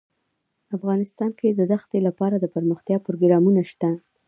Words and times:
افغانستان 0.77 1.31
کې 1.39 1.47
د 1.53 1.61
دښتې 1.71 1.99
لپاره 2.07 2.35
دپرمختیا 2.37 2.97
پروګرامونه 3.05 3.61
شته. 3.71 3.89